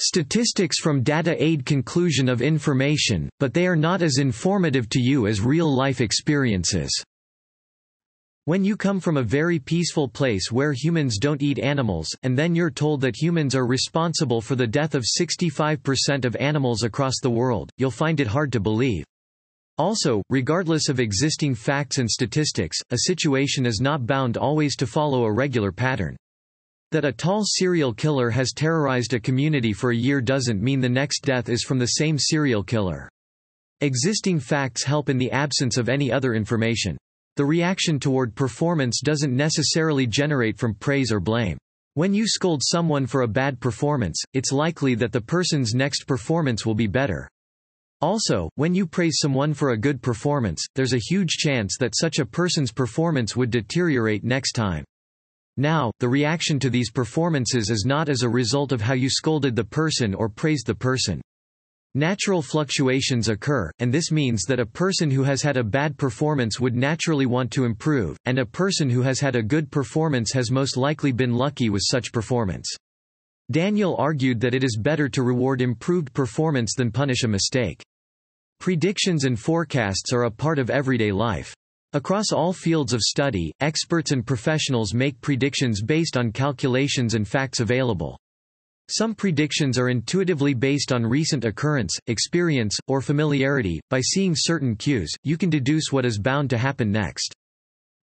Statistics 0.00 0.78
from 0.78 1.02
data 1.02 1.36
aid 1.42 1.66
conclusion 1.66 2.30
of 2.30 2.40
information, 2.40 3.28
but 3.40 3.52
they 3.52 3.66
are 3.66 3.76
not 3.76 4.00
as 4.00 4.16
informative 4.16 4.88
to 4.88 5.00
you 5.00 5.26
as 5.26 5.42
real-life 5.42 6.00
experiences. 6.00 6.90
When 8.48 8.64
you 8.64 8.78
come 8.78 8.98
from 8.98 9.18
a 9.18 9.22
very 9.22 9.58
peaceful 9.58 10.08
place 10.08 10.50
where 10.50 10.72
humans 10.72 11.18
don't 11.18 11.42
eat 11.42 11.58
animals, 11.58 12.08
and 12.22 12.34
then 12.34 12.54
you're 12.54 12.70
told 12.70 13.02
that 13.02 13.14
humans 13.14 13.54
are 13.54 13.66
responsible 13.66 14.40
for 14.40 14.56
the 14.56 14.66
death 14.66 14.94
of 14.94 15.04
65% 15.04 16.24
of 16.24 16.34
animals 16.36 16.82
across 16.82 17.16
the 17.22 17.28
world, 17.28 17.70
you'll 17.76 17.90
find 17.90 18.20
it 18.20 18.26
hard 18.26 18.50
to 18.52 18.58
believe. 18.58 19.04
Also, 19.76 20.22
regardless 20.30 20.88
of 20.88 20.98
existing 20.98 21.54
facts 21.54 21.98
and 21.98 22.10
statistics, 22.10 22.78
a 22.88 23.00
situation 23.00 23.66
is 23.66 23.82
not 23.82 24.06
bound 24.06 24.38
always 24.38 24.76
to 24.76 24.86
follow 24.86 25.24
a 25.24 25.30
regular 25.30 25.70
pattern. 25.70 26.16
That 26.90 27.04
a 27.04 27.12
tall 27.12 27.42
serial 27.44 27.92
killer 27.92 28.30
has 28.30 28.54
terrorized 28.54 29.12
a 29.12 29.20
community 29.20 29.74
for 29.74 29.90
a 29.90 29.94
year 29.94 30.22
doesn't 30.22 30.62
mean 30.62 30.80
the 30.80 30.88
next 30.88 31.20
death 31.20 31.50
is 31.50 31.64
from 31.64 31.78
the 31.78 31.98
same 32.00 32.16
serial 32.18 32.62
killer. 32.62 33.10
Existing 33.82 34.40
facts 34.40 34.84
help 34.84 35.10
in 35.10 35.18
the 35.18 35.32
absence 35.32 35.76
of 35.76 35.90
any 35.90 36.10
other 36.10 36.32
information. 36.32 36.96
The 37.38 37.46
reaction 37.46 38.00
toward 38.00 38.34
performance 38.34 39.00
doesn't 39.00 39.32
necessarily 39.32 40.08
generate 40.08 40.58
from 40.58 40.74
praise 40.74 41.12
or 41.12 41.20
blame. 41.20 41.56
When 41.94 42.12
you 42.12 42.26
scold 42.26 42.62
someone 42.64 43.06
for 43.06 43.22
a 43.22 43.28
bad 43.28 43.60
performance, 43.60 44.20
it's 44.34 44.50
likely 44.50 44.96
that 44.96 45.12
the 45.12 45.20
person's 45.20 45.72
next 45.72 46.08
performance 46.08 46.66
will 46.66 46.74
be 46.74 46.88
better. 46.88 47.28
Also, 48.00 48.50
when 48.56 48.74
you 48.74 48.88
praise 48.88 49.18
someone 49.20 49.54
for 49.54 49.70
a 49.70 49.78
good 49.78 50.02
performance, 50.02 50.66
there's 50.74 50.94
a 50.94 50.98
huge 50.98 51.36
chance 51.36 51.76
that 51.78 51.94
such 51.96 52.18
a 52.18 52.26
person's 52.26 52.72
performance 52.72 53.36
would 53.36 53.50
deteriorate 53.50 54.24
next 54.24 54.54
time. 54.54 54.82
Now, 55.56 55.92
the 56.00 56.08
reaction 56.08 56.58
to 56.58 56.70
these 56.70 56.90
performances 56.90 57.70
is 57.70 57.84
not 57.86 58.08
as 58.08 58.24
a 58.24 58.28
result 58.28 58.72
of 58.72 58.80
how 58.80 58.94
you 58.94 59.08
scolded 59.08 59.54
the 59.54 59.62
person 59.62 60.12
or 60.12 60.28
praised 60.28 60.66
the 60.66 60.74
person. 60.74 61.20
Natural 61.98 62.42
fluctuations 62.42 63.28
occur, 63.28 63.72
and 63.80 63.92
this 63.92 64.12
means 64.12 64.44
that 64.44 64.60
a 64.60 64.64
person 64.64 65.10
who 65.10 65.24
has 65.24 65.42
had 65.42 65.56
a 65.56 65.64
bad 65.64 65.98
performance 65.98 66.60
would 66.60 66.76
naturally 66.76 67.26
want 67.26 67.50
to 67.50 67.64
improve, 67.64 68.16
and 68.24 68.38
a 68.38 68.46
person 68.46 68.88
who 68.88 69.02
has 69.02 69.18
had 69.18 69.34
a 69.34 69.42
good 69.42 69.68
performance 69.68 70.32
has 70.32 70.52
most 70.52 70.76
likely 70.76 71.10
been 71.10 71.34
lucky 71.34 71.70
with 71.70 71.82
such 71.84 72.12
performance. 72.12 72.72
Daniel 73.50 73.96
argued 73.98 74.38
that 74.38 74.54
it 74.54 74.62
is 74.62 74.78
better 74.80 75.08
to 75.08 75.24
reward 75.24 75.60
improved 75.60 76.14
performance 76.14 76.76
than 76.76 76.92
punish 76.92 77.24
a 77.24 77.28
mistake. 77.28 77.82
Predictions 78.60 79.24
and 79.24 79.36
forecasts 79.36 80.12
are 80.12 80.22
a 80.22 80.30
part 80.30 80.60
of 80.60 80.70
everyday 80.70 81.10
life. 81.10 81.52
Across 81.94 82.30
all 82.30 82.52
fields 82.52 82.92
of 82.92 83.00
study, 83.00 83.50
experts 83.58 84.12
and 84.12 84.24
professionals 84.24 84.94
make 84.94 85.20
predictions 85.20 85.82
based 85.82 86.16
on 86.16 86.30
calculations 86.30 87.14
and 87.14 87.26
facts 87.26 87.58
available. 87.58 88.16
Some 88.90 89.14
predictions 89.14 89.78
are 89.78 89.90
intuitively 89.90 90.54
based 90.54 90.92
on 90.92 91.04
recent 91.04 91.44
occurrence, 91.44 91.94
experience, 92.06 92.74
or 92.86 93.02
familiarity. 93.02 93.80
By 93.90 94.00
seeing 94.00 94.34
certain 94.34 94.76
cues, 94.76 95.12
you 95.24 95.36
can 95.36 95.50
deduce 95.50 95.92
what 95.92 96.06
is 96.06 96.18
bound 96.18 96.48
to 96.50 96.58
happen 96.58 96.90
next. 96.90 97.34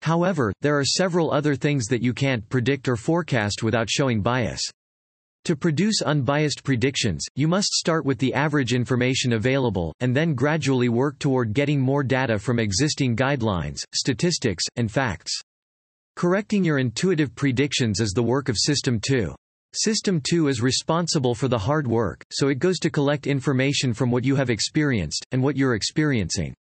However, 0.02 0.52
there 0.60 0.78
are 0.78 0.84
several 0.84 1.32
other 1.32 1.54
things 1.54 1.86
that 1.86 2.02
you 2.02 2.12
can't 2.12 2.46
predict 2.50 2.86
or 2.86 2.96
forecast 2.96 3.62
without 3.62 3.88
showing 3.88 4.20
bias. 4.20 4.60
To 5.46 5.56
produce 5.56 6.02
unbiased 6.02 6.62
predictions, 6.62 7.24
you 7.34 7.48
must 7.48 7.72
start 7.72 8.04
with 8.04 8.18
the 8.18 8.34
average 8.34 8.74
information 8.74 9.32
available, 9.32 9.94
and 10.00 10.14
then 10.14 10.34
gradually 10.34 10.90
work 10.90 11.18
toward 11.18 11.54
getting 11.54 11.80
more 11.80 12.02
data 12.02 12.38
from 12.38 12.58
existing 12.58 13.16
guidelines, 13.16 13.82
statistics, 13.94 14.64
and 14.76 14.90
facts. 14.90 15.32
Correcting 16.16 16.62
your 16.62 16.78
intuitive 16.78 17.34
predictions 17.34 18.00
is 18.00 18.12
the 18.12 18.22
work 18.22 18.50
of 18.50 18.58
System 18.58 19.00
2. 19.00 19.34
System 19.76 20.20
2 20.20 20.46
is 20.46 20.62
responsible 20.62 21.34
for 21.34 21.48
the 21.48 21.58
hard 21.58 21.88
work, 21.88 22.24
so 22.30 22.46
it 22.46 22.60
goes 22.60 22.78
to 22.78 22.90
collect 22.90 23.26
information 23.26 23.92
from 23.92 24.08
what 24.08 24.24
you 24.24 24.36
have 24.36 24.48
experienced, 24.48 25.26
and 25.32 25.42
what 25.42 25.56
you're 25.56 25.74
experiencing. 25.74 26.54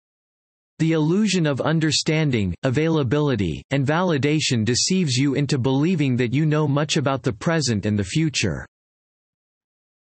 The 0.79 0.93
illusion 0.93 1.47
of 1.47 1.61
understanding, 1.61 2.55
availability, 2.63 3.63
and 3.71 3.87
validation 3.87 4.65
deceives 4.65 5.15
you 5.15 5.35
into 5.35 5.59
believing 5.59 6.17
that 6.17 6.33
you 6.33 6.47
know 6.47 6.67
much 6.67 6.97
about 6.97 7.23
the 7.23 7.35
present 7.35 7.85
and 7.85 7.99
the 7.99 8.05
future. 8.05 8.67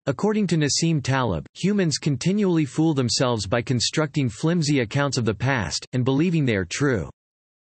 According 0.05 0.47
to 0.47 0.55
Nassim 0.55 1.03
Taleb, 1.03 1.45
humans 1.53 1.97
continually 1.97 2.63
fool 2.63 2.93
themselves 2.93 3.45
by 3.45 3.61
constructing 3.61 4.29
flimsy 4.29 4.79
accounts 4.79 5.17
of 5.17 5.25
the 5.25 5.33
past, 5.33 5.85
and 5.91 6.05
believing 6.05 6.45
they 6.45 6.55
are 6.55 6.63
true. 6.63 7.09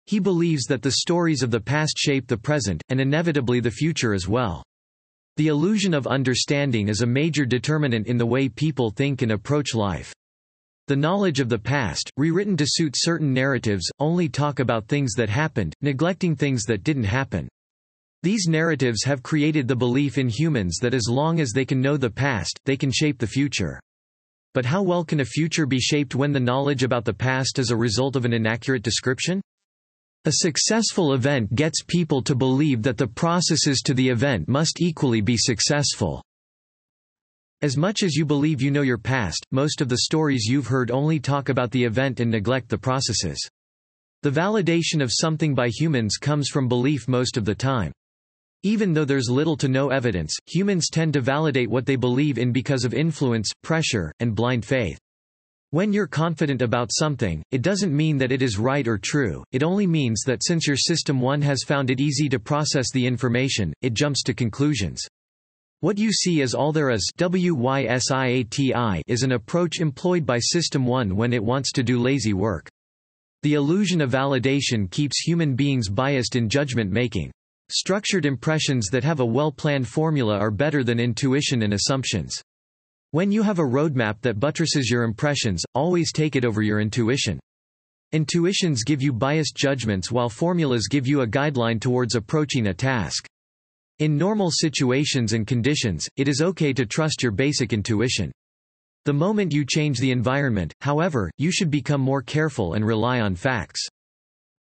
He 0.07 0.21
believes 0.21 0.67
that 0.67 0.83
the 0.83 0.93
stories 0.93 1.43
of 1.43 1.51
the 1.51 1.59
past 1.59 1.99
shape 1.99 2.29
the 2.29 2.39
present, 2.39 2.81
and 2.89 3.01
inevitably 3.01 3.59
the 3.59 3.73
future 3.73 4.15
as 4.15 4.29
well. 4.29 4.63
The 5.37 5.49
illusion 5.49 5.95
of 5.95 6.07
understanding 6.07 6.87
is 6.87 7.01
a 7.01 7.07
major 7.07 7.45
determinant 7.45 8.07
in 8.07 8.17
the 8.17 8.27
way 8.27 8.49
people 8.49 8.91
think 8.91 9.21
and 9.21 9.33
approach 9.33 9.75
life. 9.75 10.15
The 10.87 10.95
knowledge 10.95 11.41
of 11.41 11.49
the 11.49 11.59
past, 11.59 12.09
rewritten 12.17 12.57
to 12.57 12.67
suit 12.69 12.95
certain 12.97 13.33
narratives, 13.33 13.91
only 13.99 14.29
talk 14.29 14.61
about 14.61 14.87
things 14.87 15.15
that 15.15 15.29
happened, 15.29 15.75
neglecting 15.81 16.37
things 16.37 16.63
that 16.67 16.85
didn't 16.85 17.05
happen. 17.05 17.49
These 18.23 18.47
narratives 18.47 19.03
have 19.03 19.25
created 19.25 19.67
the 19.67 19.75
belief 19.75 20.19
in 20.19 20.29
humans 20.29 20.79
that 20.81 20.95
as 20.95 21.09
long 21.09 21.41
as 21.41 21.51
they 21.51 21.65
can 21.65 21.81
know 21.81 21.97
the 21.97 22.11
past, 22.11 22.57
they 22.65 22.77
can 22.77 22.93
shape 22.93 23.19
the 23.19 23.27
future. 23.27 23.81
But 24.53 24.65
how 24.65 24.83
well 24.83 25.05
can 25.05 25.19
a 25.19 25.25
future 25.25 25.67
be 25.67 25.81
shaped 25.81 26.15
when 26.15 26.31
the 26.31 26.39
knowledge 26.39 26.85
about 26.85 27.05
the 27.05 27.13
past 27.13 27.59
is 27.59 27.73
a 27.73 27.77
result 27.77 28.15
of 28.15 28.25
an 28.25 28.33
inaccurate 28.33 28.85
description? 28.85 29.41
A 30.27 30.33
successful 30.37 31.13
event 31.13 31.55
gets 31.55 31.83
people 31.83 32.23
to 32.23 32.35
believe 32.35 32.83
that 32.83 32.97
the 32.97 33.07
processes 33.07 33.83
to 33.83 33.93
the 33.93 34.09
event 34.09 34.49
must 34.49 34.81
equally 34.81 35.21
be 35.21 35.37
successful. 35.37 36.23
As 37.61 37.77
much 37.77 38.03
as 38.03 38.15
you 38.15 38.25
believe 38.25 38.63
you 38.63 38.71
know 38.71 38.81
your 38.81 38.97
past, 38.97 39.45
most 39.51 39.83
of 39.83 39.91
the 39.91 39.99
stories 39.99 40.47
you've 40.47 40.67
heard 40.67 40.91
only 40.91 41.21
talk 41.21 41.51
about 41.51 41.71
the 41.71 41.85
event 41.85 42.21
and 42.21 42.31
neglect 42.31 42.71
the 42.71 42.79
processes. 42.79 43.39
The 44.23 44.31
validation 44.31 45.03
of 45.03 45.13
something 45.13 45.55
by 45.55 45.69
humans 45.69 46.17
comes 46.17 46.49
from 46.49 46.69
belief 46.69 47.07
most 47.07 47.37
of 47.37 47.45
the 47.45 47.55
time. 47.55 47.93
Even 48.63 48.95
though 48.95 49.05
there's 49.05 49.29
little 49.29 49.59
to 49.59 49.69
no 49.69 49.91
evidence, 49.91 50.35
humans 50.47 50.89
tend 50.91 51.13
to 51.13 51.21
validate 51.21 51.69
what 51.69 51.85
they 51.85 51.97
believe 51.97 52.39
in 52.39 52.51
because 52.51 52.87
of 52.87 52.95
influence, 52.95 53.51
pressure, 53.63 54.11
and 54.21 54.35
blind 54.35 54.65
faith. 54.65 54.99
When 55.75 55.93
you're 55.93 56.07
confident 56.07 56.63
about 56.63 56.93
something, 56.93 57.43
it 57.51 57.61
doesn't 57.61 57.93
mean 57.93 58.17
that 58.19 58.31
it 58.31 58.43
is 58.43 58.61
right 58.61 58.87
or 58.87 58.97
true, 58.97 59.43
it 59.51 59.65
only 59.65 59.89
means 59.89 60.23
that 60.25 60.45
since 60.45 60.69
your 60.69 60.77
System 60.77 61.21
1 61.21 61.43
has 61.43 61.65
found 61.67 61.91
it 61.91 62.01
easy 62.01 62.29
to 62.29 62.39
process 62.39 62.93
the 62.93 63.05
information, 63.05 63.73
it 63.83 63.93
jumps 63.93 64.23
to 64.23 64.35
conclusions. 64.35 65.03
What 65.81 65.99
you 65.99 66.13
see 66.13 66.43
as 66.43 66.55
all 66.55 66.71
there 66.71 66.91
is 66.91 67.11
WYSIATI 67.19 69.01
is 69.09 69.25
an 69.25 69.33
approach 69.33 69.81
employed 69.81 70.25
by 70.25 70.39
System 70.39 70.87
1 70.87 71.17
when 71.17 71.33
it 71.33 71.43
wants 71.43 71.73
to 71.73 71.83
do 71.83 71.99
lazy 71.99 72.35
work. 72.35 72.69
The 73.43 73.55
illusion 73.55 74.01
of 74.01 74.13
validation 74.13 74.89
keeps 74.89 75.27
human 75.27 75.57
beings 75.57 75.89
biased 75.89 76.37
in 76.37 76.49
judgment 76.49 76.93
making. 76.93 77.33
Structured 77.73 78.27
impressions 78.27 78.91
that 78.93 79.03
have 79.03 79.19
a 79.19 79.27
well-planned 79.27 79.89
formula 79.89 80.39
are 80.39 80.53
better 80.53 80.85
than 80.85 81.01
intuition 81.01 81.63
and 81.63 81.75
assumptions. 81.75 82.41
When 83.15 83.31
you 83.31 83.45
have 83.45 83.61
a 83.61 83.63
roadmap 83.63 84.23
that 84.23 84.41
buttresses 84.41 84.91
your 84.91 85.05
impressions, 85.05 85.63
always 85.73 86.11
take 86.11 86.35
it 86.35 86.45
over 86.45 86.63
your 86.63 86.81
intuition. 86.81 87.39
Intuitions 88.11 88.83
give 88.83 89.01
you 89.01 89.13
biased 89.13 89.55
judgments 89.55 90.11
while 90.11 90.29
formulas 90.29 90.89
give 90.91 91.07
you 91.07 91.21
a 91.21 91.27
guideline 91.29 91.81
towards 91.81 92.17
approaching 92.17 92.67
a 92.67 92.75
task. 92.75 93.25
In 94.01 94.19
normal 94.19 94.51
situations 94.51 95.33
and 95.33 95.47
conditions, 95.47 96.09
it 96.17 96.27
is 96.27 96.43
okay 96.43 96.73
to 96.73 96.85
trust 96.85 97.23
your 97.23 97.31
basic 97.31 97.73
intuition. 97.73 98.33
The 99.05 99.13
moment 99.13 99.55
you 99.55 99.65
change 99.65 100.01
the 100.01 100.11
environment, 100.11 100.75
however, 100.81 101.31
you 101.39 101.53
should 101.53 101.71
become 101.71 102.01
more 102.01 102.21
careful 102.21 102.73
and 102.75 102.85
rely 102.85 103.21
on 103.21 103.37
facts. 103.37 103.87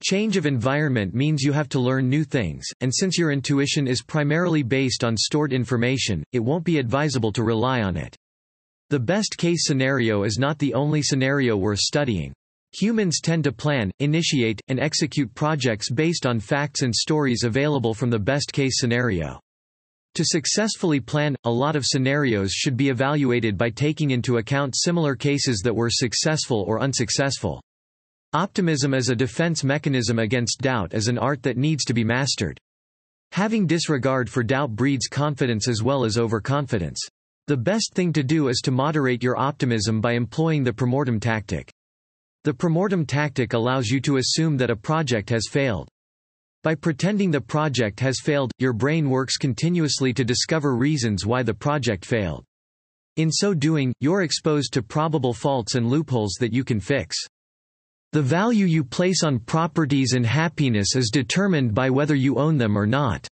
Change 0.04 0.38
of 0.38 0.46
environment 0.46 1.16
means 1.16 1.42
you 1.42 1.54
have 1.54 1.70
to 1.70 1.80
learn 1.80 2.08
new 2.08 2.24
things, 2.24 2.68
and 2.82 2.94
since 2.94 3.18
your 3.18 3.32
intuition 3.32 3.88
is 3.88 4.04
primarily 4.04 4.62
based 4.62 5.04
on 5.04 5.18
stored 5.18 5.54
information, 5.54 6.24
it 6.34 6.40
won't 6.40 6.64
be 6.64 6.78
advisable 6.78 7.32
to 7.32 7.42
rely 7.42 7.82
on 7.82 7.98
it. 7.98 8.16
The 8.90 9.00
best 9.00 9.38
case 9.38 9.66
scenario 9.66 10.24
is 10.24 10.38
not 10.38 10.60
the 10.60 10.74
only 10.74 11.02
scenario 11.02 11.58
worth 11.58 11.80
studying. 11.80 12.34
Humans 12.74 13.22
tend 13.22 13.44
to 13.44 13.52
plan, 13.52 13.92
initiate, 14.00 14.60
and 14.68 14.80
execute 14.80 15.34
projects 15.36 15.92
based 15.92 16.26
on 16.26 16.40
facts 16.40 16.82
and 16.82 16.94
stories 16.94 17.44
available 17.44 17.94
from 17.94 18.10
the 18.10 18.20
best 18.20 18.52
case 18.52 18.80
scenario. 18.80 19.40
To 20.16 20.26
successfully 20.26 21.00
plan, 21.00 21.36
a 21.44 21.52
lot 21.52 21.76
of 21.76 21.86
scenarios 21.86 22.52
should 22.52 22.78
be 22.78 22.90
evaluated 22.90 23.58
by 23.58 23.72
taking 23.72 24.12
into 24.12 24.38
account 24.38 24.76
similar 24.76 25.16
cases 25.16 25.62
that 25.64 25.76
were 25.76 25.90
successful 25.90 26.64
or 26.68 26.80
unsuccessful. 26.80 27.62
Optimism 28.34 28.94
as 28.94 29.10
a 29.10 29.16
defense 29.16 29.64
mechanism 29.64 30.20
against 30.20 30.62
doubt 30.62 30.94
is 30.94 31.08
an 31.08 31.18
art 31.18 31.44
that 31.44 31.58
needs 31.58 31.84
to 31.86 31.94
be 31.94 32.04
mastered. 32.04 32.60
Having 33.32 33.68
disregard 33.68 34.30
for 34.30 34.44
doubt 34.44 34.76
breeds 34.76 35.08
confidence 35.08 35.68
as 35.68 35.82
well 35.82 36.04
as 36.04 36.18
overconfidence. 36.18 37.00
The 37.48 37.58
best 37.58 37.94
thing 37.94 38.14
to 38.14 38.24
do 38.24 38.48
is 38.48 38.62
to 38.64 38.72
moderate 38.72 39.22
your 39.22 39.38
optimism 39.38 40.00
by 40.00 40.14
employing 40.14 40.64
the 40.64 40.72
premortem 40.72 41.20
tactic. 41.20 41.70
The 42.46 42.54
premortem 42.54 43.06
tactic 43.06 43.52
allows 43.52 43.90
you 43.90 44.00
to 44.02 44.16
assume 44.16 44.56
that 44.58 44.70
a 44.70 44.78
project 44.78 45.30
has 45.30 45.50
failed. 45.52 45.90
By 46.64 46.76
pretending 46.76 47.32
the 47.32 47.42
project 47.42 48.00
has 48.00 48.22
failed, 48.22 48.54
your 48.60 48.72
brain 48.72 49.10
works 49.10 49.36
continuously 49.36 50.14
to 50.14 50.24
discover 50.24 50.78
reasons 50.78 51.26
why 51.26 51.44
the 51.44 51.54
project 51.54 52.06
failed. 52.06 52.46
In 53.18 53.30
so 53.30 53.54
doing, 53.54 53.94
you're 54.00 54.22
exposed 54.22 54.72
to 54.74 54.82
probable 54.82 55.34
faults 55.34 55.76
and 55.76 55.90
loopholes 55.90 56.36
that 56.40 56.54
you 56.54 56.64
can 56.64 56.80
fix. 56.80 57.18
The 58.14 58.22
value 58.22 58.66
you 58.66 58.86
place 58.86 59.22
on 59.22 59.40
properties 59.40 60.14
and 60.14 60.26
happiness 60.26 60.96
is 60.96 61.10
determined 61.10 61.74
by 61.74 61.90
whether 61.90 62.16
you 62.16 62.38
own 62.38 62.58
them 62.58 62.78
or 62.78 62.88
not. 62.88 63.28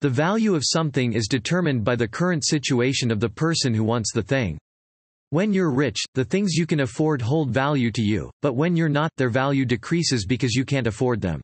The 0.00 0.10
value 0.10 0.54
of 0.54 0.62
something 0.64 1.12
is 1.12 1.28
determined 1.28 1.84
by 1.84 1.96
the 1.96 2.08
current 2.08 2.44
situation 2.44 3.10
of 3.10 3.20
the 3.20 3.28
person 3.28 3.72
who 3.72 3.84
wants 3.84 4.12
the 4.12 4.22
thing. 4.22 4.58
When 5.30 5.52
you're 5.52 5.70
rich, 5.70 6.00
the 6.14 6.24
things 6.24 6.54
you 6.54 6.66
can 6.66 6.80
afford 6.80 7.20
hold 7.20 7.50
value 7.50 7.90
to 7.92 8.02
you, 8.02 8.30
but 8.42 8.54
when 8.54 8.76
you're 8.76 8.88
not, 8.88 9.10
their 9.16 9.30
value 9.30 9.64
decreases 9.64 10.26
because 10.26 10.54
you 10.54 10.64
can't 10.64 10.86
afford 10.86 11.20
them. 11.20 11.40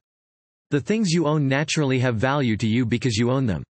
The 0.70 0.80
things 0.80 1.10
you 1.10 1.26
own 1.26 1.48
naturally 1.48 1.98
have 1.98 2.16
value 2.16 2.56
to 2.58 2.68
you 2.68 2.86
because 2.86 3.16
you 3.16 3.30
own 3.30 3.46
them. 3.46 3.64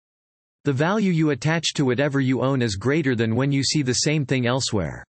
The 0.64 0.72
value 0.72 1.12
you 1.12 1.30
attach 1.30 1.72
to 1.74 1.84
whatever 1.84 2.18
you 2.18 2.42
own 2.42 2.62
is 2.62 2.74
greater 2.74 3.14
than 3.14 3.36
when 3.36 3.52
you 3.52 3.62
see 3.62 3.82
the 3.82 4.00
same 4.04 4.26
thing 4.26 4.46
elsewhere. 4.46 5.04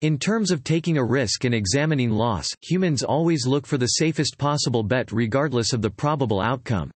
In 0.00 0.18
terms 0.18 0.50
of 0.50 0.64
taking 0.64 0.98
a 0.98 1.04
risk 1.04 1.44
and 1.44 1.54
examining 1.54 2.10
loss, 2.10 2.48
humans 2.60 3.04
always 3.04 3.46
look 3.46 3.64
for 3.64 3.78
the 3.78 3.86
safest 3.86 4.36
possible 4.36 4.82
bet 4.82 5.12
regardless 5.12 5.72
of 5.72 5.80
the 5.80 5.90
probable 5.90 6.40
outcome. 6.40 6.90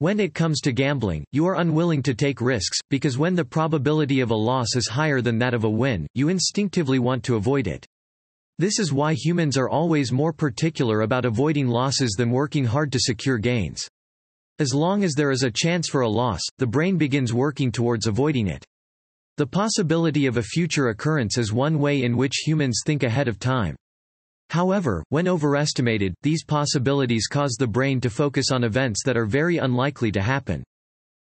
When 0.00 0.20
it 0.20 0.32
comes 0.32 0.60
to 0.60 0.70
gambling, 0.70 1.24
you 1.32 1.44
are 1.46 1.56
unwilling 1.56 2.04
to 2.04 2.14
take 2.14 2.40
risks, 2.40 2.78
because 2.88 3.18
when 3.18 3.34
the 3.34 3.44
probability 3.44 4.20
of 4.20 4.30
a 4.30 4.36
loss 4.36 4.76
is 4.76 4.86
higher 4.86 5.20
than 5.20 5.38
that 5.40 5.54
of 5.54 5.64
a 5.64 5.70
win, 5.70 6.06
you 6.14 6.28
instinctively 6.28 7.00
want 7.00 7.24
to 7.24 7.34
avoid 7.34 7.66
it. 7.66 7.84
This 8.58 8.78
is 8.78 8.92
why 8.92 9.14
humans 9.14 9.56
are 9.56 9.68
always 9.68 10.12
more 10.12 10.32
particular 10.32 11.00
about 11.00 11.24
avoiding 11.24 11.66
losses 11.66 12.14
than 12.16 12.30
working 12.30 12.64
hard 12.64 12.92
to 12.92 13.00
secure 13.00 13.38
gains. 13.38 13.88
As 14.60 14.72
long 14.72 15.02
as 15.02 15.14
there 15.14 15.32
is 15.32 15.42
a 15.42 15.50
chance 15.50 15.88
for 15.88 16.02
a 16.02 16.08
loss, 16.08 16.42
the 16.58 16.66
brain 16.66 16.96
begins 16.96 17.34
working 17.34 17.72
towards 17.72 18.06
avoiding 18.06 18.46
it. 18.46 18.64
The 19.36 19.48
possibility 19.48 20.26
of 20.26 20.36
a 20.36 20.42
future 20.44 20.90
occurrence 20.90 21.38
is 21.38 21.52
one 21.52 21.80
way 21.80 22.04
in 22.04 22.16
which 22.16 22.44
humans 22.46 22.82
think 22.86 23.02
ahead 23.02 23.26
of 23.26 23.40
time. 23.40 23.74
However, 24.50 25.04
when 25.10 25.28
overestimated, 25.28 26.14
these 26.22 26.44
possibilities 26.44 27.26
cause 27.26 27.56
the 27.58 27.66
brain 27.66 28.00
to 28.00 28.10
focus 28.10 28.50
on 28.50 28.64
events 28.64 29.02
that 29.04 29.16
are 29.16 29.26
very 29.26 29.58
unlikely 29.58 30.10
to 30.12 30.22
happen. 30.22 30.64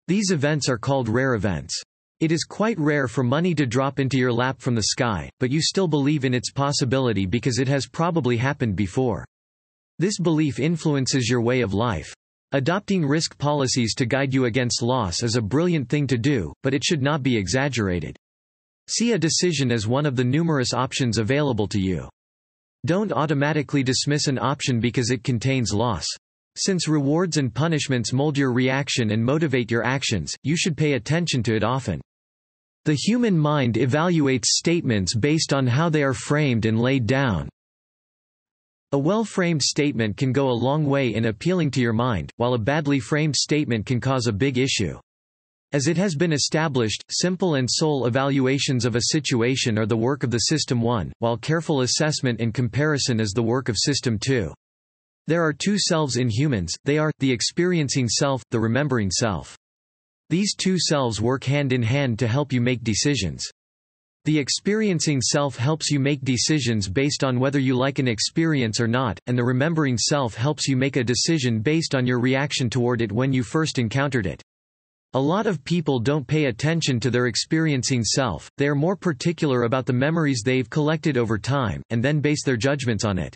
These 0.08 0.32
events 0.32 0.70
are 0.70 0.78
called 0.78 1.10
rare 1.10 1.36
events. 1.36 1.80
It 2.20 2.32
is 2.32 2.44
quite 2.44 2.80
rare 2.80 3.08
for 3.08 3.24
money 3.24 3.54
to 3.56 3.66
drop 3.66 4.00
into 4.00 4.18
your 4.18 4.34
lap 4.34 4.60
from 4.60 4.76
the 4.76 4.84
sky, 4.84 5.30
but 5.40 5.52
you 5.52 5.62
still 5.62 5.88
believe 5.88 6.26
in 6.26 6.34
its 6.34 6.52
possibility 6.52 7.26
because 7.26 7.60
it 7.60 7.68
has 7.68 7.88
probably 7.88 8.36
happened 8.38 8.76
before. 8.76 9.26
This 10.00 10.18
belief 10.18 10.60
influences 10.60 11.30
your 11.30 11.42
way 11.42 11.62
of 11.62 11.74
life. 11.74 12.14
Adopting 12.54 13.06
risk 13.06 13.38
policies 13.38 13.94
to 13.96 14.06
guide 14.06 14.34
you 14.34 14.46
against 14.46 14.82
loss 14.82 15.24
is 15.24 15.36
a 15.36 15.42
brilliant 15.42 15.88
thing 15.88 16.08
to 16.08 16.18
do, 16.18 16.52
but 16.64 16.74
it 16.74 16.84
should 16.84 17.02
not 17.02 17.22
be 17.22 17.38
exaggerated. 17.38 18.18
See 18.88 19.12
a 19.12 19.20
decision 19.20 19.72
as 19.72 19.88
one 19.88 20.06
of 20.06 20.16
the 20.16 20.24
numerous 20.24 20.74
options 20.74 21.20
available 21.20 21.68
to 21.68 21.80
you. 21.80 22.10
Don't 22.86 23.12
automatically 23.12 23.84
dismiss 23.84 24.28
an 24.28 24.40
option 24.40 24.80
because 24.80 25.12
it 25.12 25.24
contains 25.24 25.74
loss. 25.74 26.06
Since 26.56 26.88
rewards 26.88 27.38
and 27.38 27.54
punishments 27.54 28.14
mold 28.14 28.38
your 28.38 28.52
reaction 28.52 29.12
and 29.12 29.24
motivate 29.24 29.70
your 29.70 29.86
actions, 29.86 30.36
you 30.44 30.56
should 30.58 30.78
pay 30.78 30.94
attention 30.94 31.44
to 31.44 31.56
it 31.56 31.64
often. 31.64 32.02
The 32.86 32.96
human 32.96 33.38
mind 33.38 33.76
evaluates 33.76 34.46
statements 34.46 35.16
based 35.16 35.54
on 35.54 35.68
how 35.68 35.90
they 35.90 36.04
are 36.04 36.14
framed 36.14 36.66
and 36.66 36.80
laid 36.80 37.06
down. 37.06 37.50
A 38.94 38.98
well-framed 38.98 39.62
statement 39.62 40.18
can 40.18 40.32
go 40.32 40.50
a 40.50 40.62
long 40.66 40.86
way 40.86 41.14
in 41.14 41.26
appealing 41.26 41.72
to 41.72 41.82
your 41.82 41.94
mind, 41.94 42.32
while 42.38 42.56
a 42.56 42.58
badly 42.58 43.00
framed 43.00 43.36
statement 43.36 43.86
can 43.86 44.00
cause 44.00 44.28
a 44.28 44.34
big 44.34 44.58
issue. 44.58 44.98
As 45.72 45.88
it 45.88 45.98
has 45.98 46.16
been 46.16 46.34
established, 46.34 47.06
simple 47.12 47.54
and 47.54 47.70
sole 47.70 48.08
evaluations 48.08 48.86
of 48.86 48.96
a 48.96 49.04
situation 49.12 49.78
are 49.78 49.86
the 49.86 49.96
work 49.96 50.24
of 50.24 50.32
the 50.32 50.40
System 50.40 50.82
1, 50.82 51.14
while 51.20 51.38
careful 51.38 51.82
assessment 51.82 52.42
and 52.42 52.56
comparison 52.56 53.20
is 53.20 53.34
the 53.34 53.44
work 53.44 53.70
of 53.70 53.78
System 53.78 54.18
2. 54.18 54.52
There 55.28 55.44
are 55.44 55.54
two 55.54 55.78
selves 55.78 56.18
in 56.18 56.28
humans, 56.28 56.74
they 56.86 56.98
are, 56.98 57.12
the 57.20 57.32
experiencing 57.32 58.10
self, 58.10 58.42
the 58.50 58.60
remembering 58.60 59.12
self. 59.12 59.56
These 60.32 60.56
two 60.56 60.80
selves 60.80 61.22
work 61.22 61.44
hand 61.44 61.72
in 61.72 61.84
hand 61.84 62.18
to 62.18 62.28
help 62.28 62.52
you 62.52 62.62
make 62.62 62.84
decisions. 62.84 63.48
The 64.26 64.40
experiencing 64.40 65.22
self 65.22 65.56
helps 65.56 65.92
you 65.92 66.00
make 66.00 66.22
decisions 66.22 66.90
based 66.90 67.24
on 67.24 67.40
whether 67.40 67.60
you 67.60 67.76
like 67.76 68.00
an 68.00 68.08
experience 68.08 68.80
or 68.82 68.88
not, 68.88 69.20
and 69.28 69.38
the 69.38 69.44
remembering 69.44 70.00
self 70.00 70.34
helps 70.34 70.68
you 70.68 70.76
make 70.76 70.96
a 70.96 71.04
decision 71.04 71.60
based 71.60 71.94
on 71.94 72.08
your 72.08 72.20
reaction 72.20 72.72
toward 72.72 73.04
it 73.04 73.12
when 73.12 73.32
you 73.32 73.44
first 73.44 73.78
encountered 73.78 74.26
it. 74.26 74.42
A 75.14 75.20
lot 75.20 75.48
of 75.48 75.64
people 75.64 76.00
don't 76.00 76.28
pay 76.28 76.46
attention 76.46 77.00
to 77.00 77.10
their 77.10 77.26
experiencing 77.26 78.04
self, 78.04 78.48
they 78.58 78.68
are 78.68 78.76
more 78.76 78.96
particular 78.96 79.64
about 79.64 79.88
the 79.88 79.94
memories 79.94 80.44
they've 80.46 80.70
collected 80.70 81.18
over 81.18 81.40
time, 81.40 81.82
and 81.90 82.04
then 82.04 82.20
base 82.20 82.44
their 82.44 82.56
judgments 82.56 83.04
on 83.04 83.18
it. 83.18 83.36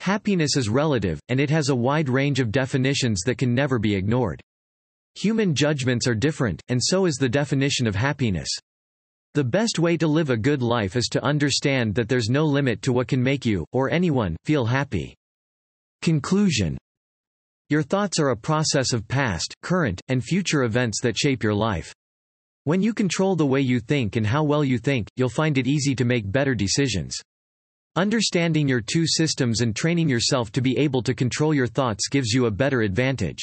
Happiness 0.00 0.58
is 0.58 0.68
relative, 0.68 1.18
and 1.30 1.40
it 1.40 1.48
has 1.48 1.70
a 1.70 1.74
wide 1.74 2.10
range 2.10 2.38
of 2.38 2.52
definitions 2.52 3.22
that 3.24 3.38
can 3.38 3.54
never 3.54 3.78
be 3.78 3.94
ignored. 3.94 4.42
Human 5.14 5.54
judgments 5.54 6.06
are 6.06 6.14
different, 6.14 6.60
and 6.68 6.78
so 6.82 7.06
is 7.06 7.16
the 7.16 7.30
definition 7.30 7.86
of 7.86 7.94
happiness. 7.94 8.50
The 9.32 9.44
best 9.44 9.78
way 9.78 9.96
to 9.96 10.06
live 10.06 10.28
a 10.28 10.36
good 10.36 10.60
life 10.60 10.96
is 10.96 11.08
to 11.12 11.24
understand 11.24 11.94
that 11.94 12.10
there's 12.10 12.28
no 12.28 12.44
limit 12.44 12.82
to 12.82 12.92
what 12.92 13.08
can 13.08 13.22
make 13.22 13.46
you, 13.46 13.64
or 13.72 13.90
anyone, 13.90 14.36
feel 14.44 14.66
happy. 14.66 15.14
Conclusion 16.02 16.76
Your 17.70 17.84
thoughts 17.84 18.18
are 18.18 18.30
a 18.30 18.36
process 18.36 18.92
of 18.92 19.06
past, 19.06 19.54
current, 19.62 20.00
and 20.08 20.24
future 20.24 20.64
events 20.64 21.00
that 21.02 21.16
shape 21.16 21.44
your 21.44 21.54
life. 21.54 21.94
When 22.64 22.82
you 22.82 22.92
control 22.92 23.36
the 23.36 23.46
way 23.46 23.60
you 23.60 23.78
think 23.78 24.16
and 24.16 24.26
how 24.26 24.42
well 24.42 24.64
you 24.64 24.76
think, 24.76 25.06
you'll 25.14 25.28
find 25.28 25.56
it 25.56 25.68
easy 25.68 25.94
to 25.94 26.04
make 26.04 26.32
better 26.32 26.56
decisions. 26.56 27.16
Understanding 27.94 28.66
your 28.66 28.80
two 28.80 29.06
systems 29.06 29.60
and 29.60 29.76
training 29.76 30.08
yourself 30.08 30.50
to 30.50 30.60
be 30.60 30.76
able 30.78 31.00
to 31.02 31.14
control 31.14 31.54
your 31.54 31.68
thoughts 31.68 32.08
gives 32.08 32.32
you 32.32 32.46
a 32.46 32.50
better 32.50 32.80
advantage. 32.80 33.38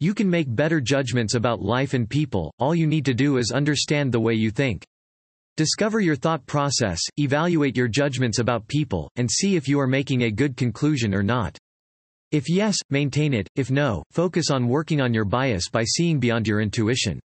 You 0.00 0.14
can 0.14 0.28
make 0.28 0.52
better 0.52 0.80
judgments 0.80 1.34
about 1.34 1.62
life 1.62 1.94
and 1.94 2.10
people, 2.10 2.52
all 2.58 2.74
you 2.74 2.88
need 2.88 3.04
to 3.04 3.14
do 3.14 3.36
is 3.36 3.52
understand 3.52 4.10
the 4.10 4.18
way 4.18 4.34
you 4.34 4.50
think. 4.50 4.84
Discover 5.56 6.00
your 6.00 6.16
thought 6.16 6.44
process, 6.46 7.00
evaluate 7.18 7.76
your 7.76 7.86
judgments 7.86 8.40
about 8.40 8.66
people, 8.66 9.08
and 9.14 9.30
see 9.30 9.54
if 9.54 9.68
you 9.68 9.78
are 9.78 9.86
making 9.86 10.22
a 10.22 10.32
good 10.32 10.56
conclusion 10.56 11.14
or 11.14 11.22
not. 11.22 11.56
If 12.32 12.48
yes, 12.48 12.76
maintain 12.90 13.32
it, 13.32 13.48
if 13.56 13.70
no, 13.70 14.02
focus 14.10 14.50
on 14.50 14.68
working 14.68 15.00
on 15.00 15.14
your 15.14 15.24
bias 15.24 15.68
by 15.70 15.84
seeing 15.84 16.18
beyond 16.18 16.48
your 16.48 16.60
intuition. 16.60 17.20